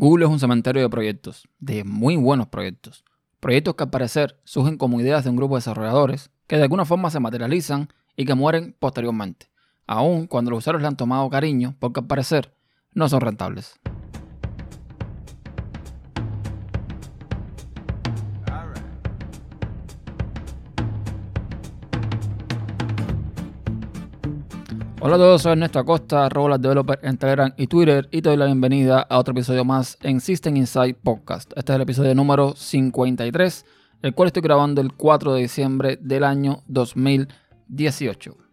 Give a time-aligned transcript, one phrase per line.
[0.00, 3.04] Google es un cementerio de proyectos, de muy buenos proyectos.
[3.40, 6.84] Proyectos que al parecer surgen como ideas de un grupo de desarrolladores que de alguna
[6.84, 9.50] forma se materializan y que mueren posteriormente,
[9.88, 12.54] aun cuando los usuarios le han tomado cariño porque al parecer
[12.94, 13.77] no son rentables.
[25.08, 28.36] Hola a todos, soy Ernesto Acosta, Robolas Developer en Telegram y Twitter y te doy
[28.36, 31.50] la bienvenida a otro episodio más en System Insight Podcast.
[31.56, 33.64] Este es el episodio número 53,
[34.02, 38.47] el cual estoy grabando el 4 de diciembre del año 2018.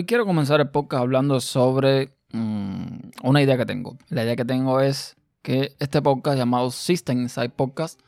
[0.00, 3.98] Hoy quiero comenzar el podcast hablando sobre mm, una idea que tengo.
[4.08, 8.00] La idea que tengo es que este podcast llamado System Insight Podcast,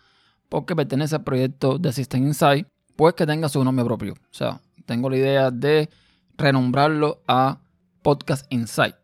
[0.49, 4.15] porque pertenece al proyecto de System Insight, pues que tenga su nombre propio.
[4.15, 5.91] O sea, tengo la idea de
[6.39, 7.61] renombrarlo a
[8.01, 8.95] Podcast Insight,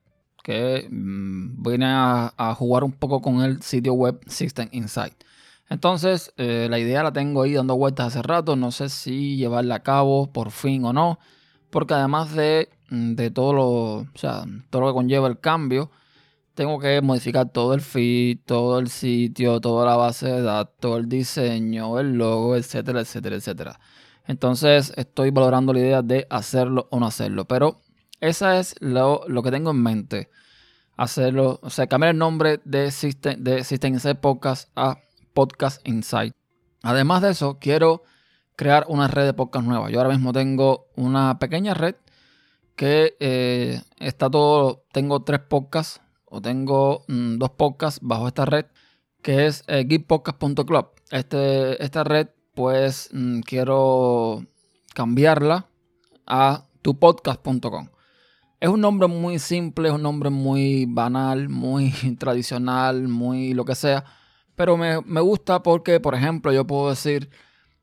[0.42, 5.12] que mm, viene a, jugar un poco con el sitio web System Insight.
[5.68, 9.74] Entonces, eh, la idea la tengo ahí dando vueltas hace rato, no sé si llevarla
[9.74, 11.18] a cabo por fin o no
[11.70, 15.90] porque además de, de todo, lo, o sea, todo lo que conlleva el cambio,
[16.54, 21.08] tengo que modificar todo el feed, todo el sitio, toda la base de datos, el
[21.08, 23.80] diseño, el logo, etcétera, etcétera, etcétera.
[24.26, 27.46] Entonces estoy valorando la idea de hacerlo o no hacerlo.
[27.46, 27.80] Pero
[28.20, 30.30] esa es lo, lo que tengo en mente.
[30.96, 34.98] Hacerlo, o sea, cambiar el nombre de System, de System Insight Podcast a
[35.32, 36.34] Podcast Insight.
[36.82, 38.02] Además de eso, quiero
[38.56, 39.90] crear una red de podcast nueva.
[39.90, 41.94] Yo ahora mismo tengo una pequeña red
[42.78, 48.66] que eh, está todo, tengo tres podcasts o tengo mm, dos podcasts bajo esta red
[49.20, 49.84] que es eh.
[51.10, 54.46] Este, esta red pues mm, quiero
[54.94, 55.66] cambiarla
[56.24, 57.88] a tupodcast.com.
[58.60, 63.74] Es un nombre muy simple, es un nombre muy banal, muy tradicional, muy lo que
[63.74, 64.04] sea.
[64.54, 67.28] Pero me, me gusta porque, por ejemplo, yo puedo decir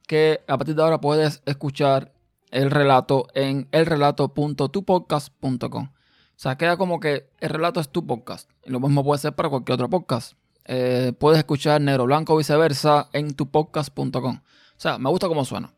[0.08, 2.15] que a partir de ahora puedes escuchar
[2.52, 5.86] el relato en elrelato.tupodcast.com.
[5.86, 8.50] O sea, queda como que el relato es tu podcast.
[8.66, 10.34] Y lo mismo puede ser para cualquier otro podcast.
[10.66, 14.38] Eh, puedes escuchar Negro Blanco o viceversa en tupodcast.com.
[14.38, 14.42] O
[14.78, 15.74] sea, me gusta cómo suena.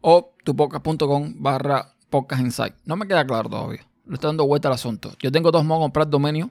[0.00, 2.74] o tupodcast.com barra podcastinsight.
[2.84, 3.86] No me queda claro todavía.
[4.06, 5.12] Le estoy dando vuelta al asunto.
[5.20, 6.50] Yo tengo dos modos de comprar dominio.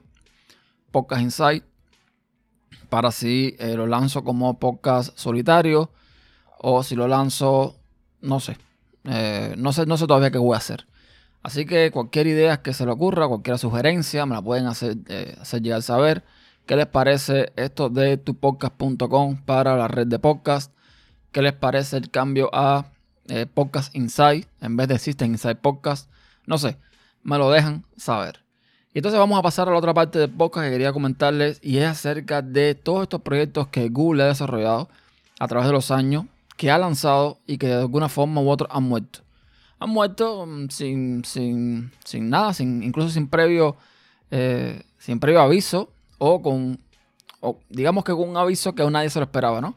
[0.90, 1.64] Podcast Insight
[2.88, 5.90] para si eh, lo lanzo como podcast solitario
[6.58, 7.76] o si lo lanzo,
[8.22, 8.56] no sé.
[9.56, 10.86] no sé, no sé todavía qué voy a hacer.
[11.46, 15.36] Así que cualquier idea que se le ocurra, cualquier sugerencia, me la pueden hacer, eh,
[15.62, 16.24] llegar a saber.
[16.66, 20.72] ¿Qué les parece esto de tupodcast.com para la red de podcast?
[21.30, 22.86] ¿Qué les parece el cambio a
[23.28, 26.10] eh, Podcast Insight en vez de System Insight Podcast?
[26.46, 26.78] No sé,
[27.22, 28.42] me lo dejan saber.
[28.92, 31.78] Y entonces vamos a pasar a la otra parte del podcast que quería comentarles y
[31.78, 34.88] es acerca de todos estos proyectos que Google ha desarrollado
[35.38, 36.24] a través de los años,
[36.56, 39.20] que ha lanzado y que de alguna forma u otra han muerto
[39.78, 43.76] han muerto mm, sin, sin, sin nada, sin, incluso sin previo,
[44.30, 46.78] eh, sin previo aviso o con,
[47.40, 49.76] o digamos que con un aviso que a nadie se lo esperaba, ¿no?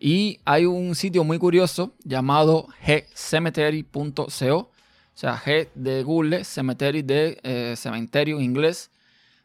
[0.00, 2.68] Y hay un sitio muy curioso llamado
[3.14, 4.14] gcemetery.co,
[4.56, 4.70] o
[5.14, 8.90] sea, G de Google, cemetery de eh, cementerio en inglés,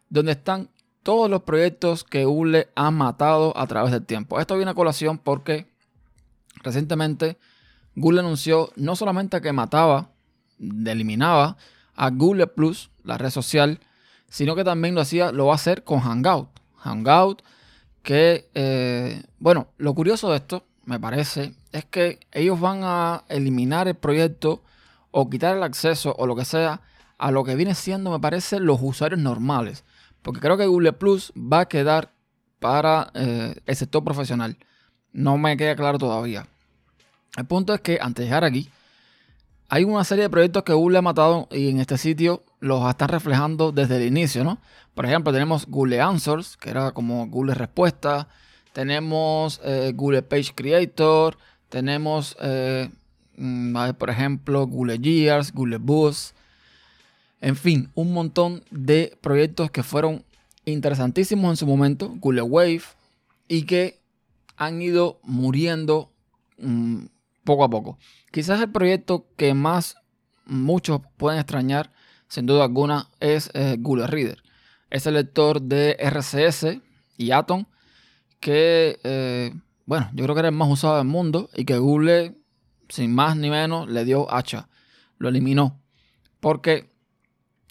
[0.10, 0.70] donde están
[1.02, 4.40] todos los proyectos que Google ha matado a través del tiempo.
[4.40, 5.66] Esto viene a colación porque
[6.64, 7.38] recientemente
[7.96, 10.10] Google anunció no solamente que mataba,
[10.60, 11.58] eliminaba
[11.96, 13.80] a Google Plus, la red social,
[14.30, 16.50] sino que también lo hacía, lo va a hacer con Hangout.
[16.78, 17.44] Hangout,
[18.02, 23.88] que, eh, bueno, lo curioso de esto, me parece, es que ellos van a eliminar
[23.88, 24.64] el proyecto
[25.12, 26.82] o quitar el acceso o lo que sea
[27.18, 29.86] a lo que viene siendo, me parece, los usuarios normales.
[30.22, 32.12] Porque creo que Google Plus va a quedar
[32.60, 34.58] para eh, el sector profesional.
[35.12, 36.48] No me queda claro todavía.
[37.38, 38.70] El punto es que antes de llegar aquí,
[39.70, 43.10] hay una serie de proyectos que Google ha matado y en este sitio los están
[43.10, 44.60] reflejando desde el inicio, ¿no?
[44.94, 48.28] Por ejemplo, tenemos Google Answers, que era como Google Respuesta.
[48.72, 51.38] Tenemos eh, Google Page Creator.
[51.70, 52.90] Tenemos, eh,
[53.36, 56.36] Mm, por ejemplo, Google Gears, Google Boost.
[57.42, 60.24] En fin, un montón de proyectos que fueron
[60.66, 62.84] interesantísimos en su momento, Google Wave,
[63.48, 64.00] y que
[64.56, 66.12] han ido muriendo
[66.58, 67.06] mm,
[67.44, 67.98] poco a poco.
[68.32, 69.98] Quizás el proyecto que más
[70.46, 71.92] muchos pueden extrañar,
[72.28, 74.44] sin duda alguna, es eh, Google Reader.
[74.90, 76.80] Es el lector de RCS
[77.18, 77.66] y Atom
[78.40, 79.54] que, eh,
[79.86, 82.36] bueno, yo creo que era el más usado del mundo y que Google,
[82.90, 84.68] sin más ni menos, le dio hacha.
[85.18, 85.82] Lo eliminó.
[86.40, 86.92] Porque,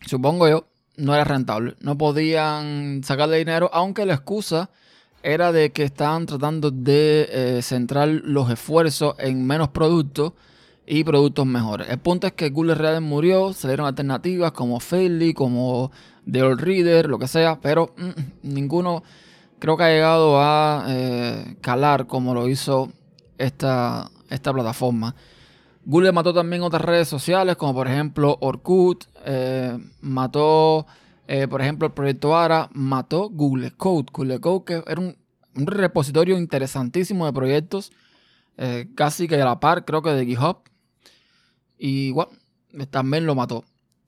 [0.06, 1.76] supongo yo, no era rentable.
[1.80, 4.70] No podían sacarle dinero, aunque la excusa
[5.22, 10.32] era de que estaban tratando de eh, centrar los esfuerzos en menos productos
[10.86, 11.88] y productos mejores.
[11.88, 15.90] El punto es que Google Reader murió, salieron alternativas como Fairly, como
[16.30, 19.02] The Old Reader, lo que sea, pero mm, ninguno
[19.58, 22.90] creo que ha llegado a eh, calar como lo hizo
[23.38, 25.14] esta, esta plataforma.
[25.84, 30.86] Google mató también otras redes sociales, como por ejemplo Orkut, eh, mató,
[31.28, 34.06] eh, por ejemplo, el proyecto ARA, mató Google Code.
[34.12, 35.16] Google Code, que era un,
[35.54, 37.92] repositorio interesantísimo de proyectos,
[38.94, 40.62] casi que a la par, creo que de GitHub.
[41.76, 42.32] Y bueno,
[42.90, 43.64] también lo mató.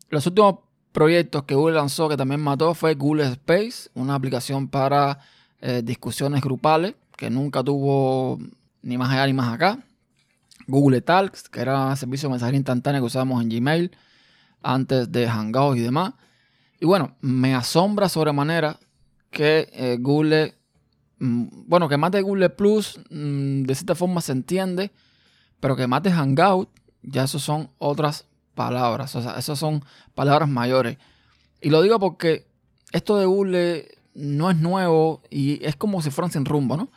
[0.09, 0.61] Los últimos
[0.95, 5.19] proyectos que Google lanzó que también mató fue Google Space, una aplicación para
[5.61, 8.39] eh, discusiones grupales, que nunca tuvo
[8.81, 9.81] ni más allá ni más acá.
[10.69, 13.91] Google Talks, que era un servicio de mensajería instantánea que usábamos en Gmail
[14.63, 16.15] antes de Hangouts y demás.
[16.85, 18.79] Y bueno, me asombra sobremanera
[19.31, 20.55] que eh, Google,
[21.19, 24.91] mm, bueno, que de Google Plus, mm, de cierta forma se entiende,
[25.61, 26.69] pero que de Hangout,
[27.01, 29.83] ya eso son otras palabras, o sea, esas son
[30.15, 30.99] palabras mayores.
[31.63, 32.47] Y lo digo porque
[32.93, 36.91] esto de Google no es nuevo y es como si fueran sin rumbo, ¿no?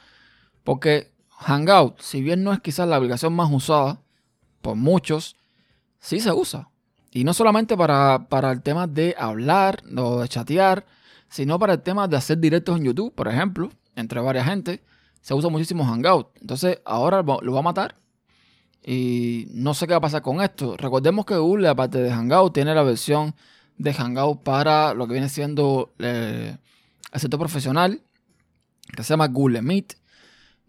[0.65, 4.01] Porque Hangout, si bien no es quizás la aplicación más usada
[4.61, 5.37] por muchos,
[6.01, 6.67] sí se usa.
[7.11, 10.85] Y no solamente para, el tema de hablar o de chatear,
[11.29, 14.81] sino para el tema de hacer directos en YouTube, por ejemplo, entre varias gente.
[15.21, 16.27] Se usa muchísimo Hangout.
[16.41, 17.95] Entonces ahora lo va a matar.
[18.83, 20.77] Y no sé qué va a pasar con esto.
[20.77, 23.35] Recordemos que Google, aparte de Hangout, tiene la versión
[23.77, 26.55] de Hangout para lo que viene siendo eh,
[27.11, 28.01] el sector profesional,
[28.95, 29.95] que se llama Google Meet.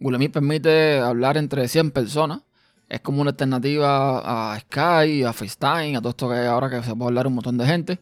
[0.00, 2.40] Google Meet permite hablar entre 100 personas.
[2.88, 6.94] Es como una alternativa a Skype, a FaceTime, a todo esto que ahora que se
[6.94, 8.00] puede hablar un montón de gente.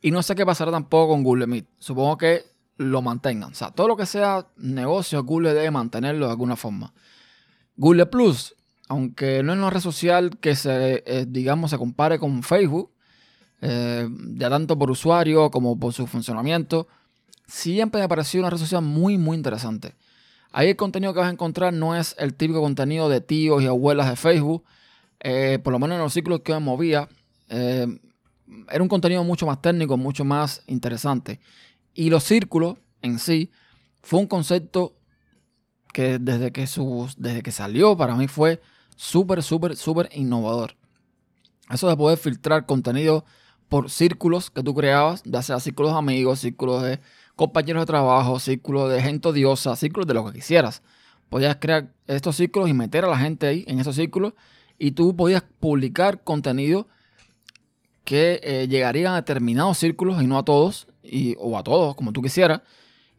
[0.00, 1.66] Y no sé qué pasará tampoco con Google Meet.
[1.78, 2.44] Supongo que
[2.78, 3.52] lo mantengan.
[3.52, 6.92] O sea, todo lo que sea negocio, Google debe mantenerlo de alguna forma.
[7.76, 8.54] Google Plus,
[8.88, 12.90] aunque no es una red social que se, eh, digamos, se compare con Facebook,
[13.60, 16.88] eh, ya tanto por usuario como por su funcionamiento,
[17.46, 19.94] siempre me pareció una red social muy, muy interesante.
[20.52, 23.66] Ahí el contenido que vas a encontrar no es el típico contenido de tíos y
[23.66, 24.64] abuelas de Facebook,
[25.20, 27.08] eh, por lo menos en los ciclos que me movía,
[27.48, 27.86] eh,
[28.70, 31.40] era un contenido mucho más técnico, mucho más interesante.
[31.94, 33.50] Y los círculos en sí
[34.02, 34.96] fue un concepto
[35.92, 36.66] que desde que,
[37.16, 38.60] desde que salió para mí fue
[38.96, 40.76] súper, súper, súper innovador.
[41.70, 43.24] Eso de poder filtrar contenido
[43.68, 47.00] por círculos que tú creabas, ya sea círculos de amigos, círculos de
[47.38, 50.82] compañeros de trabajo, círculos de gente odiosa, círculos de lo que quisieras.
[51.30, 54.32] Podías crear estos círculos y meter a la gente ahí en esos círculos
[54.76, 56.88] y tú podías publicar contenido
[58.04, 62.12] que eh, llegarían a determinados círculos y no a todos, y, o a todos, como
[62.12, 62.62] tú quisieras.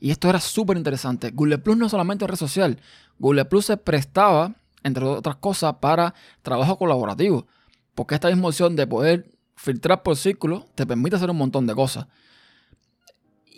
[0.02, 1.32] Y esto era súper interesante.
[1.32, 2.78] Google Plus no es solamente red social.
[3.20, 4.54] Google Plus se prestaba,
[4.84, 7.48] entre otras cosas, para trabajo colaborativo.
[7.96, 11.74] Porque esta misma opción de poder filtrar por círculos te permite hacer un montón de
[11.74, 12.08] cosas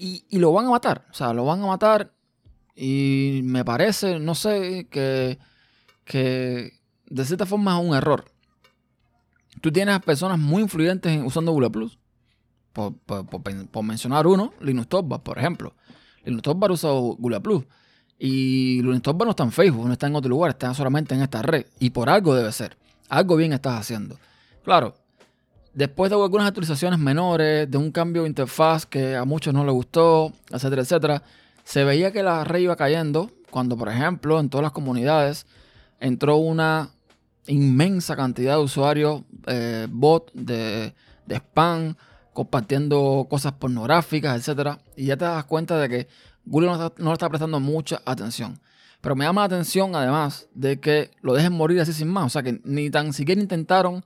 [0.01, 1.05] y, lo van a matar.
[1.11, 2.11] O sea, lo van a matar.
[2.75, 5.37] Y me parece, no sé, que,
[6.05, 8.25] que de cierta forma es un error.
[9.61, 11.99] Tú tienes personas muy influyentes usando Google Plus.
[12.73, 15.75] Por, mencionar uno, Linux Torvalds, por ejemplo.
[16.25, 17.63] Linux Torvalds usa Google Plus.
[18.17, 21.21] Y Linux Torvalds no está en Facebook, no está en otro lugar, está solamente en
[21.21, 21.67] esta red.
[21.79, 22.75] Y por algo debe ser.
[23.09, 24.17] Algo bien estás haciendo.
[24.63, 24.95] Claro,
[25.73, 29.73] Después de algunas actualizaciones menores, de un cambio de interfaz que a muchos no les
[29.73, 31.23] gustó, etcétera, etcétera,
[31.63, 35.45] se veía que la red iba cayendo cuando, por ejemplo, en todas las comunidades
[35.99, 36.89] entró una
[37.47, 40.93] inmensa cantidad de usuarios eh, bot de,
[41.29, 41.95] spam
[42.33, 46.07] compartiendo cosas pornográficas, etcétera, y ya te das cuenta de que
[46.45, 48.59] Google no, no le está prestando mucha atención.
[48.99, 52.29] Pero me llama la atención además de que lo dejen morir así sin más, o
[52.29, 54.03] sea que ni tan siquiera intentaron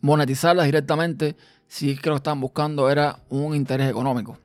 [0.00, 1.36] monetizarlas directamente
[1.68, 4.38] si es que lo estaban buscando era un interés económico.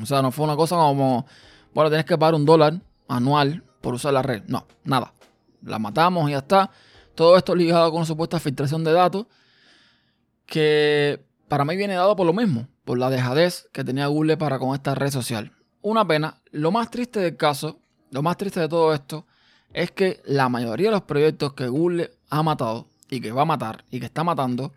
[0.00, 1.26] O sea, no fue una cosa como,
[1.74, 4.42] bueno, tienes que pagar un dólar anual por usar la red.
[4.46, 5.12] No, nada.
[5.62, 6.70] La matamos y ya está.
[7.14, 9.26] Todo esto ligado con una supuesta filtración de datos
[10.46, 14.58] que para mí viene dado por lo mismo, por la dejadez que tenía Google para
[14.58, 15.52] con esta red social.
[15.82, 16.40] Una pena.
[16.50, 19.26] Lo más triste del caso, lo más triste de todo esto,
[19.72, 23.44] es que la mayoría de los proyectos que Google ha matado y que va a
[23.44, 24.72] matar y que está matando,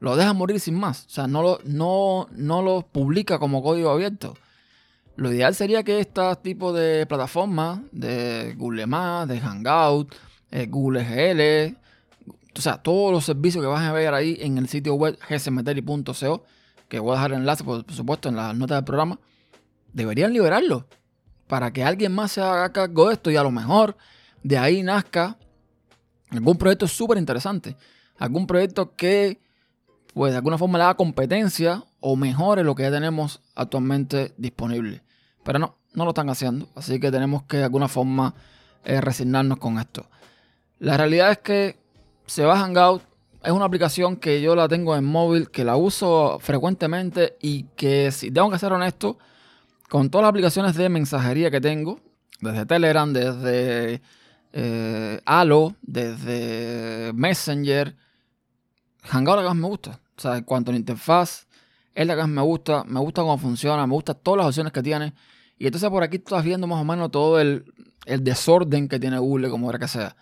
[0.00, 1.04] lo deja morir sin más.
[1.04, 4.34] O sea, no lo, no, no lo publica como código abierto.
[5.16, 10.14] Lo ideal sería que este tipo de plataformas, de Google Maps, de Hangout,
[10.50, 11.76] eh, Google GL,
[12.56, 16.44] o sea, todos los servicios que vas a ver ahí en el sitio web gsmeteri.co,
[16.88, 19.18] que voy a dejar el enlace, por supuesto, en las notas del programa,
[19.92, 20.86] deberían liberarlo
[21.46, 23.98] para que alguien más se haga cargo de esto y a lo mejor
[24.42, 25.36] de ahí nazca
[26.36, 27.76] algún proyecto súper interesante,
[28.18, 29.40] algún proyecto que
[30.14, 35.02] pues de alguna forma le haga competencia o mejore lo que ya tenemos actualmente disponible.
[35.42, 38.34] Pero no, no lo están haciendo, así que tenemos que de alguna forma
[38.84, 40.06] eh, resignarnos con esto.
[40.78, 41.76] La realidad es que
[42.26, 43.02] se va Hangout,
[43.42, 48.10] es una aplicación que yo la tengo en móvil, que la uso frecuentemente y que
[48.10, 49.18] si tengo que ser honesto,
[49.88, 52.00] con todas las aplicaciones de mensajería que tengo,
[52.40, 54.00] desde Telegram, desde
[54.56, 57.96] eh, Halo, desde Messenger,
[59.02, 60.00] Hangout la que más me gusta.
[60.16, 61.48] O sea, en cuanto a la interfaz,
[61.92, 64.72] es la que más me gusta, me gusta cómo funciona, me gustan todas las opciones
[64.72, 65.12] que tiene.
[65.58, 67.64] Y entonces por aquí estás viendo más o menos todo el,
[68.06, 70.14] desorden que tiene Google, como era que sea.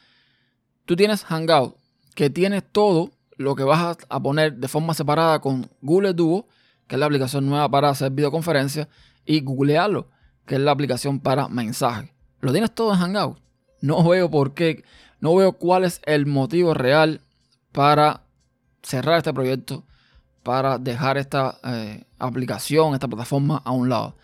[0.87, 1.77] Tú tienes Hangout,
[2.15, 6.49] que tienes todo lo que vas a poner de forma separada con Google Duo,
[6.87, 8.89] que es la aplicación nueva para hacer videoconferencias,
[9.27, 10.09] y googlearlo,
[10.47, 12.11] que es la aplicación para mensajes.
[12.41, 13.43] Lo tienes todo en Hangout.
[13.83, 14.85] No veo por qué,
[15.21, 17.21] no veo cuál es el motivo real
[17.73, 18.23] para
[18.83, 19.85] cerrar este proyecto,
[20.43, 24.17] para dejar esta eh, aplicación, esta plataforma a un lado.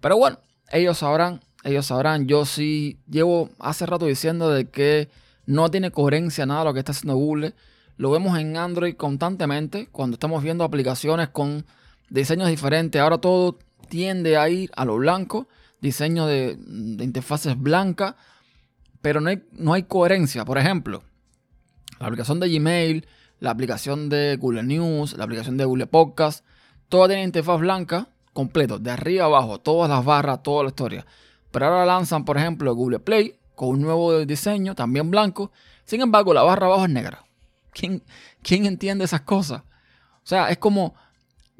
[0.00, 0.38] Pero bueno,
[0.70, 2.26] ellos sabrán, ellos sabrán.
[2.26, 5.10] Yo sí llevo hace rato diciendo de que
[5.46, 7.54] no tiene coherencia nada lo que está haciendo Google.
[7.96, 11.64] Lo vemos en Android constantemente cuando estamos viendo aplicaciones con
[12.08, 13.00] diseños diferentes.
[13.00, 13.58] Ahora todo
[13.88, 15.48] tiende a ir a lo blanco,
[15.80, 16.58] diseño de,
[17.00, 18.14] interfaces blancas,
[19.02, 20.44] pero no hay, no hay coherencia.
[20.44, 21.02] Por ejemplo,
[22.00, 23.06] la aplicación de Gmail,
[23.40, 26.44] la aplicación de Google News, la aplicación de Google Podcast,
[26.88, 31.06] todas tienen interfaz blanca completo, de arriba abajo, todas las barras, toda la historia.
[31.50, 35.52] Pero ahora lanzan, por ejemplo, Google Play con un nuevo diseño, también blanco.
[35.84, 37.24] Sin embargo, la barra abajo es negra.
[37.72, 38.02] ¿Quién,
[38.42, 39.62] quién entiende esas cosas?
[40.24, 40.94] O sea, es como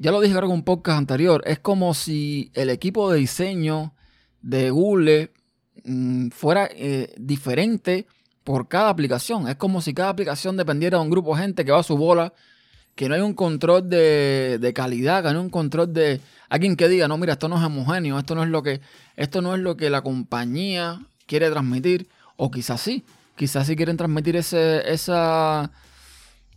[0.03, 3.93] ya lo dije que un podcast anterior, es como si el equipo de diseño
[4.41, 5.31] de Google
[5.83, 8.05] mm, fuera eh, diferente
[8.43, 9.47] por cada aplicación.
[9.47, 11.97] Es como si cada aplicación dependiera de un grupo de gente que va a su
[11.97, 12.33] bola,
[12.95, 16.87] que no hay un control de, calidad, que no hay un control de alguien que
[16.87, 18.81] diga, no, mira, esto no es homogéneo, esto no es lo que,
[19.15, 23.03] esto no es lo que la compañía quiere transmitir, o quizás sí,
[23.35, 25.71] quizás sí quieren transmitir ese, esa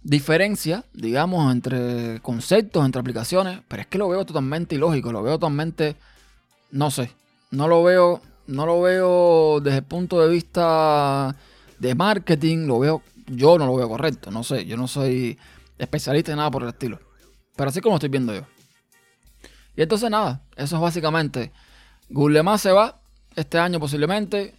[0.02, 5.35] diferencia, digamos, entre conceptos, entre aplicaciones, pero es que lo veo totalmente ilógico, lo veo
[5.35, 5.96] totalmente,
[6.70, 7.11] no sé,
[7.50, 11.37] no lo veo, no lo veo desde el punto de vista
[11.79, 15.38] de marketing, lo veo, yo no lo veo correcto, no sé, yo no soy
[15.79, 16.99] especialista en nada por el estilo,
[17.55, 18.43] pero así como estoy viendo yo.
[19.76, 21.53] Y entonces nada, eso es básicamente,
[22.09, 22.99] Google Más se va
[23.35, 24.55] este año posiblemente,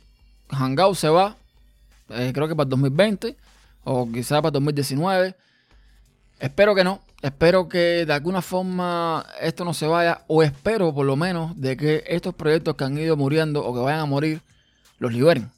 [0.50, 1.38] Hangout se va,
[2.10, 3.36] eh, creo que para el 2020
[3.84, 5.36] o quizá para 2019.
[6.40, 7.02] Espero que no.
[7.22, 11.76] Espero que de alguna forma esto no se vaya, o espero por lo menos de
[11.76, 14.42] que estos proyectos que han ido muriendo o que vayan a morir,
[15.00, 15.50] los liberen.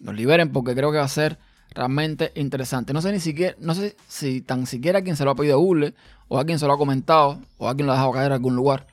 [0.00, 1.38] Los liberen porque creo que va a ser
[1.74, 2.94] realmente interesante.
[2.94, 5.60] No sé ni siquiera, no sé si tan siquiera quien se lo ha pedido a
[5.60, 5.94] Google,
[6.28, 8.32] o a quien se lo ha comentado, o a quien lo ha dejado caer en
[8.32, 8.86] algún lugar.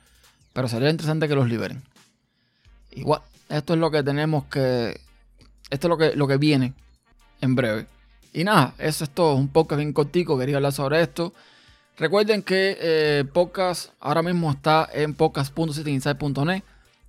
[0.52, 1.82] Pero sería interesante que los liberen.
[2.92, 5.00] Igual, esto es lo que tenemos que.
[5.70, 6.74] Esto es lo que, lo que viene
[7.40, 7.86] en breve.
[8.32, 9.34] Y nada, eso es todo.
[9.34, 10.38] Un podcast bien cortico.
[10.38, 11.32] Quería hablar sobre esto.
[11.96, 16.62] Recuerden que eh, podcast ahora mismo está en podcast.cityinside.net.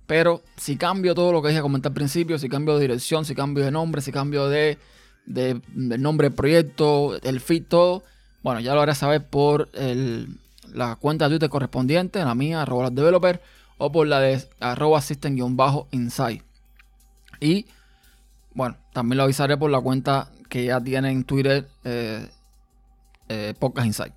[0.06, 3.34] Pero si cambio todo lo que dije comentar al principio, si cambio de dirección, si
[3.34, 4.78] cambio de nombre, si cambio de,
[5.24, 8.04] de, nombre del proyecto, el feed, todo,
[8.44, 9.68] bueno, ya lo haré saber por
[10.72, 13.42] la cuenta de Twitter correspondiente, la mía, arroba developer,
[13.78, 16.44] o por la de arroba system-inside.
[17.40, 17.66] Y
[18.54, 22.28] bueno, también lo avisaré por la cuenta que ya tiene en Twitter eh,
[23.28, 24.14] eh, Podcast Insight.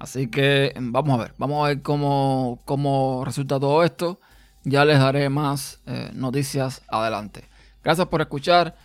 [0.00, 4.18] Así que vamos a ver, vamos a ver cómo, cómo resulta todo esto.
[4.64, 7.48] Ya les daré más eh, noticias adelante.
[7.84, 8.76] Gracias por escuchar,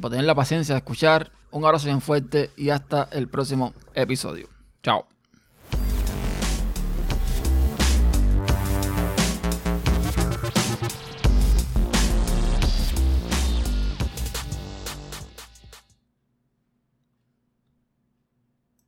[0.00, 1.30] por tener la paciencia de escuchar.
[1.50, 4.48] Un abrazo bien fuerte y hasta el próximo episodio.
[4.82, 5.17] Chao.